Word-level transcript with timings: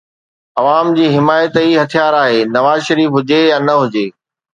عوام 0.59 0.87
جي 0.99 1.05
حمايت 1.15 1.53
ئي 1.61 1.69
هٿيار 1.83 2.13
آهي، 2.23 2.39
نواز 2.55 2.79
شريف 2.87 3.09
هجي 3.17 3.39
يا 3.51 3.57
نه 3.67 3.75
هجي 3.81 4.07